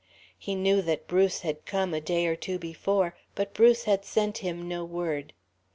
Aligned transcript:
He 0.39 0.55
knew 0.55 0.81
that 0.81 1.05
Bruce 1.05 1.41
had 1.41 1.63
come 1.67 1.93
a 1.93 2.01
day 2.01 2.25
or 2.25 2.35
two 2.35 2.57
before, 2.57 3.15
but 3.35 3.53
Bruce 3.53 3.83
had 3.83 4.03
sent 4.03 4.39
him 4.39 4.67
no 4.67 4.83
word. 4.83 5.31